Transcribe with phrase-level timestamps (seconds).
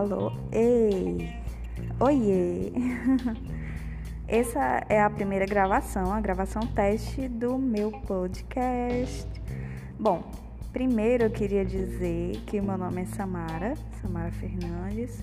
[0.00, 1.30] Alô, ei,
[2.00, 2.72] oiê.
[4.26, 9.28] Essa é a primeira gravação, a gravação teste do meu podcast.
[9.98, 10.22] Bom,
[10.72, 15.22] primeiro eu queria dizer que o meu nome é Samara, Samara Fernandes.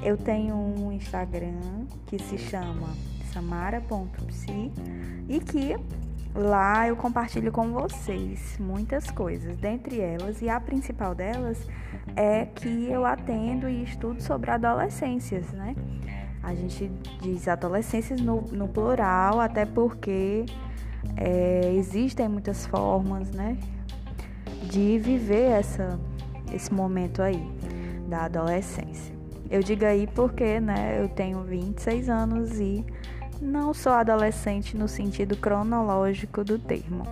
[0.00, 2.94] Eu tenho um Instagram que se chama
[3.32, 4.70] samara.psi
[5.28, 5.76] e que
[6.34, 11.64] Lá eu compartilho com vocês muitas coisas, dentre elas, e a principal delas
[12.16, 15.76] é que eu atendo e estudo sobre adolescências, né?
[16.42, 16.90] A gente
[17.22, 20.44] diz adolescências no, no plural, até porque
[21.16, 23.56] é, existem muitas formas, né,
[24.68, 25.98] de viver essa,
[26.52, 27.48] esse momento aí
[28.08, 29.14] da adolescência.
[29.48, 32.84] Eu digo aí porque, né, eu tenho 26 anos e
[33.40, 37.04] não sou adolescente no sentido cronológico do termo.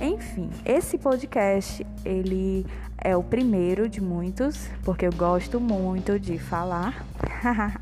[0.00, 7.04] Enfim, esse podcast ele é o primeiro de muitos, porque eu gosto muito de falar.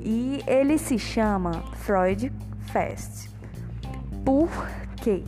[0.00, 2.32] e ele se chama Freud
[2.72, 3.30] Fest.
[4.24, 4.50] Por
[4.96, 5.22] quê?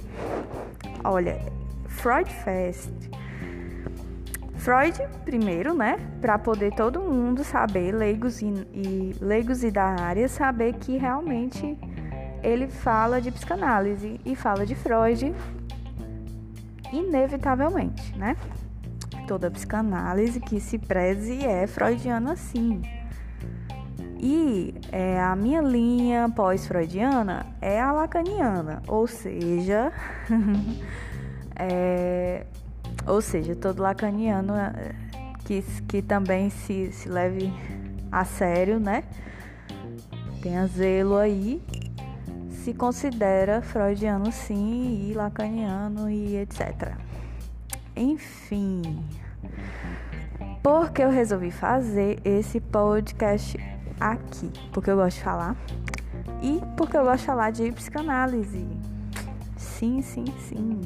[1.04, 1.38] Olha,
[1.86, 2.90] Freud Fest
[4.60, 10.28] Freud, primeiro, né, para poder todo mundo saber, leigos e, e, leigos e da área,
[10.28, 11.78] saber que realmente
[12.42, 15.34] ele fala de psicanálise e fala de Freud
[16.92, 18.36] inevitavelmente, né?
[19.26, 22.82] Toda psicanálise que se preze é freudiana sim.
[24.18, 29.90] E é, a minha linha pós-freudiana é a lacaniana, ou seja,
[31.56, 32.44] é,
[33.06, 34.94] ou seja, todo lacaniano é,
[35.44, 37.52] que, que também se, se leve
[38.10, 39.04] a sério, né?
[40.42, 41.62] Tenha zelo aí,
[42.50, 46.94] se considera freudiano sim, e lacaniano e etc.
[47.96, 49.04] Enfim,
[50.62, 53.58] porque eu resolvi fazer esse podcast
[53.98, 54.50] aqui?
[54.72, 55.56] Porque eu gosto de falar
[56.42, 58.66] e porque eu gosto de falar de psicanálise.
[59.56, 60.80] Sim, sim, sim.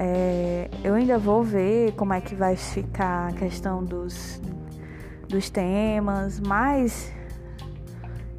[0.00, 4.40] É, eu ainda vou ver como é que vai ficar a questão dos,
[5.28, 7.12] dos temas, mas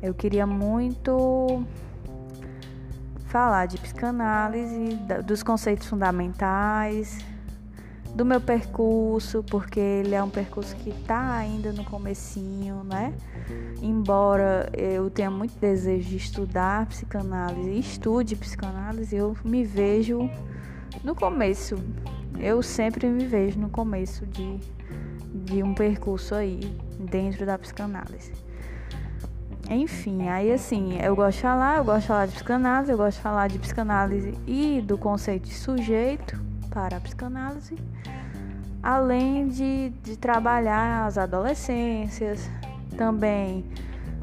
[0.01, 1.61] eu queria muito
[3.25, 7.17] falar de psicanálise, dos conceitos fundamentais,
[8.15, 13.13] do meu percurso, porque ele é um percurso que está ainda no comecinho, né?
[13.81, 20.29] Embora eu tenha muito desejo de estudar psicanálise, estude psicanálise, eu me vejo
[21.03, 21.75] no começo.
[22.39, 24.59] Eu sempre me vejo no começo de,
[25.33, 26.59] de um percurso aí
[26.99, 28.31] dentro da psicanálise.
[29.69, 33.17] Enfim, aí assim, eu gosto de falar, eu gosto de falar de psicanálise, eu gosto
[33.17, 36.41] de falar de psicanálise e do conceito de sujeito
[36.71, 37.75] para a psicanálise,
[38.81, 42.49] além de, de trabalhar as adolescências,
[42.97, 43.63] também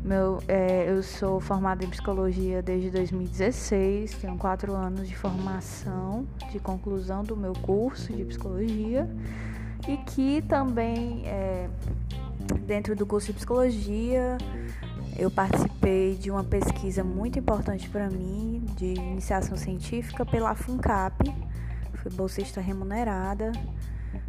[0.06, 6.61] meu, é, eu sou formada em psicologia desde 2016, tenho quatro anos de formação, de
[6.61, 9.11] conclusão do meu curso de psicologia
[9.89, 11.69] e que também é,
[12.67, 14.39] dentro do curso de psicologia
[15.19, 21.34] eu participei de uma pesquisa muito importante para mim de iniciação científica pela FUNCAP,
[21.94, 23.50] fui bolsista remunerada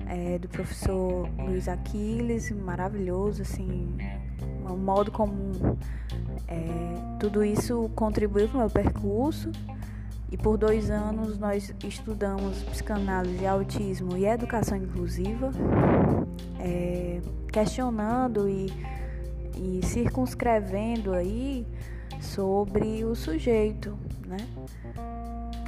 [0.08, 3.96] é, do professor Luiz Aquiles, maravilhoso, assim,
[4.70, 5.78] o modo como
[6.48, 9.52] é, tudo isso contribuiu para o meu percurso.
[10.30, 15.52] E por dois anos nós estudamos psicanálise, autismo e educação inclusiva,
[16.60, 18.68] é, questionando e,
[19.56, 21.66] e circunscrevendo aí
[22.20, 24.38] sobre o sujeito, né?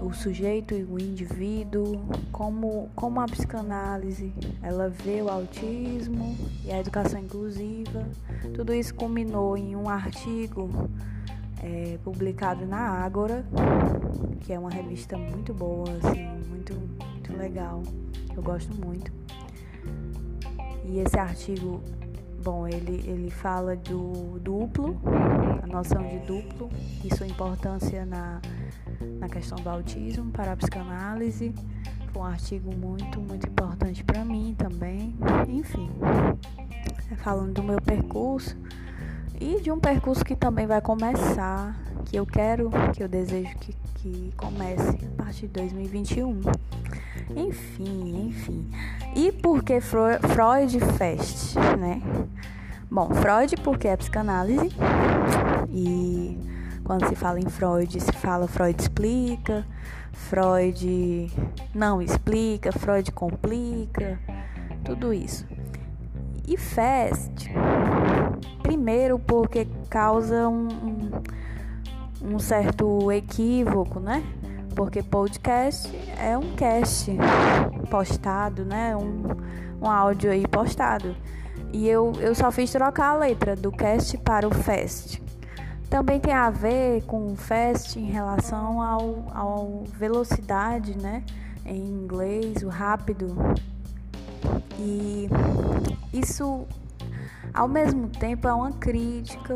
[0.01, 2.01] O sujeito e o indivíduo,
[2.31, 8.07] como, como a psicanálise ela vê o autismo e a educação inclusiva.
[8.53, 10.69] Tudo isso culminou em um artigo
[11.61, 13.45] é, publicado na Ágora,
[14.41, 17.84] que é uma revista muito boa, assim, muito, muito legal,
[18.35, 19.11] eu gosto muito.
[20.85, 21.81] E esse artigo,
[22.40, 25.00] bom, ele, ele fala do duplo,
[25.62, 26.70] a noção de duplo
[27.03, 28.41] e sua importância na
[29.20, 31.53] na questão do autismo para a psicanálise.
[32.12, 35.16] Foi um artigo muito, muito importante para mim também.
[35.47, 35.90] Enfim,
[37.18, 38.58] falando do meu percurso
[39.40, 43.74] e de um percurso que também vai começar, que eu quero, que eu desejo que,
[43.96, 46.41] que comece a partir de 2021.
[47.35, 48.70] Enfim, enfim.
[49.16, 52.02] E por que Freud Fest, né?
[52.91, 54.72] Bom, Freud porque é psicanálise
[55.70, 56.37] e
[56.84, 59.64] quando se fala em Freud, se fala Freud explica,
[60.11, 61.31] Freud
[61.73, 64.20] não explica, Freud complica,
[64.84, 65.46] tudo isso.
[66.47, 67.47] E fest,
[68.64, 74.23] primeiro porque causa um, um, um certo equívoco, né?
[74.79, 77.11] Porque podcast é um cast
[77.91, 78.96] postado, né?
[78.96, 79.23] Um,
[79.81, 81.17] um áudio aí postado.
[81.73, 85.20] E eu, eu só fiz trocar a letra do cast para o fest.
[85.90, 91.26] Também tem a ver com o fast em relação ao, ao velocidade, né?
[91.66, 93.35] Em inglês, o rápido.
[94.79, 95.28] E
[96.14, 96.66] isso,
[97.53, 99.55] ao mesmo tempo, é uma crítica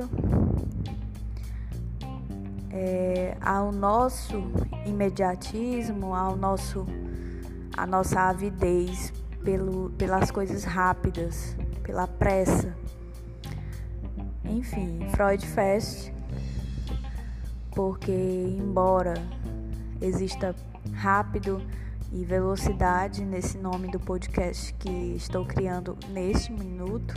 [2.73, 4.43] é, ao nosso
[4.83, 6.87] imediatismo, ao nosso,
[7.77, 12.75] a nossa avidez pelo, pelas coisas rápidas, pela pressa.
[14.43, 16.11] Enfim, Freud Fest,
[17.75, 19.13] porque embora
[20.01, 20.55] exista
[20.93, 21.61] rápido
[22.11, 27.13] e velocidade nesse nome do podcast que estou criando neste minuto,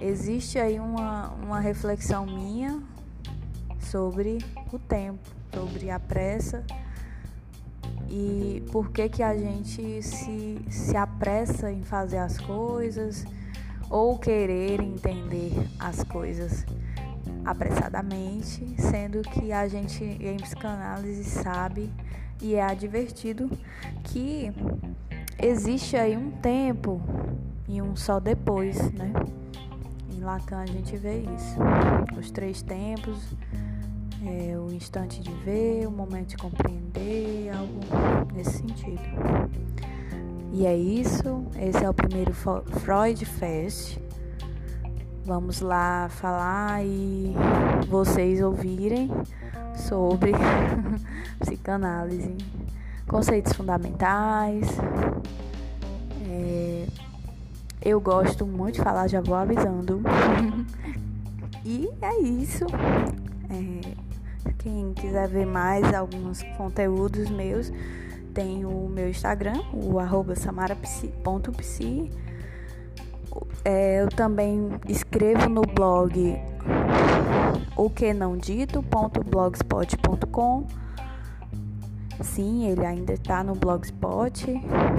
[0.00, 2.65] existe aí uma, uma reflexão minha
[3.90, 4.38] sobre
[4.72, 5.18] o tempo,
[5.52, 6.64] sobre a pressa
[8.08, 13.24] e por que que a gente se, se apressa em fazer as coisas
[13.90, 16.64] ou querer entender as coisas
[17.44, 21.92] apressadamente, sendo que a gente em psicanálise sabe
[22.42, 23.50] e é advertido
[24.04, 24.52] que
[25.40, 27.00] existe aí um tempo
[27.68, 29.12] e um só depois, né?
[30.12, 31.58] Em Lacan a gente vê isso.
[32.18, 33.34] Os três tempos,
[34.24, 37.80] é, o instante de ver, o momento de compreender, algo
[38.34, 39.00] nesse sentido.
[40.52, 43.98] E é isso, esse é o primeiro Freud Fest.
[45.24, 47.34] Vamos lá falar e
[47.88, 49.10] vocês ouvirem
[49.74, 50.32] sobre
[51.40, 52.36] psicanálise,
[53.06, 54.66] conceitos fundamentais.
[56.28, 56.86] É,
[57.82, 60.00] eu gosto muito de falar, já vou avisando.
[61.64, 62.64] e é isso.
[63.50, 64.05] É,
[64.54, 67.72] quem quiser ver mais alguns conteúdos meus,
[68.34, 72.10] tem o meu Instagram, o arroba samarapsi.psi.
[73.64, 76.36] É, eu também escrevo no blog
[77.76, 80.66] o que não dito.blogspot.com.
[82.22, 84.46] Sim, ele ainda está no blogspot,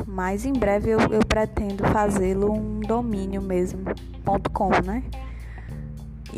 [0.05, 5.03] mas em breve eu, eu pretendo fazê-lo um domínio mesmo.com, né?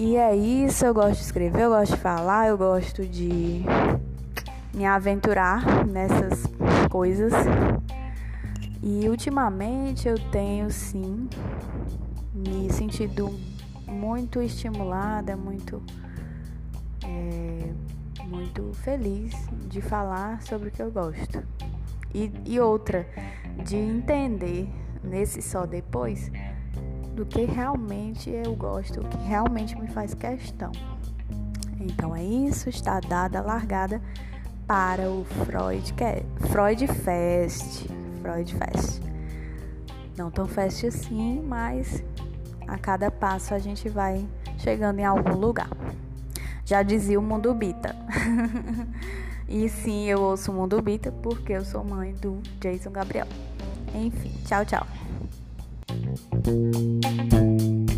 [0.02, 3.66] E é isso, eu gosto de escrever, eu gosto de falar, eu gosto de
[4.74, 6.46] me aventurar nessas
[6.90, 7.34] coisas.
[8.82, 11.28] E ultimamente eu tenho sim
[12.34, 13.30] me sentido
[13.86, 15.84] muito estimulada, muito
[17.04, 17.70] é,
[18.24, 19.34] muito feliz
[19.68, 21.44] de falar sobre o que eu gosto.
[22.14, 23.06] E, e outra,
[23.66, 24.70] de entender
[25.04, 26.32] nesse só depois
[27.20, 30.72] do que realmente eu gosto, o que realmente me faz questão.
[31.78, 34.02] Então é isso, está dada a largada
[34.66, 37.88] para o Freud, que é Freud Fest.
[38.22, 39.02] Freud Fest.
[40.18, 42.02] Não tão fest assim, mas
[42.66, 44.26] a cada passo a gente vai
[44.58, 45.70] chegando em algum lugar.
[46.64, 47.98] Já dizia o Mundo Bita.
[49.46, 53.28] e sim, eu ouço o Mundo Bita porque eu sou mãe do Jason Gabriel.
[53.94, 54.88] Enfim, tchau, tchau.
[56.42, 57.89] thank you